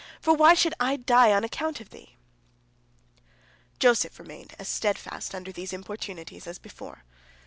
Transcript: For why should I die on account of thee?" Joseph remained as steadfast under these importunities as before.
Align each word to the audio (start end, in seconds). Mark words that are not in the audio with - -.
For 0.19 0.33
why 0.33 0.55
should 0.55 0.73
I 0.79 0.95
die 0.95 1.31
on 1.31 1.43
account 1.43 1.79
of 1.79 1.91
thee?" 1.91 2.15
Joseph 3.77 4.17
remained 4.17 4.55
as 4.57 4.67
steadfast 4.67 5.35
under 5.35 5.51
these 5.51 5.73
importunities 5.73 6.47
as 6.47 6.57
before. 6.57 7.03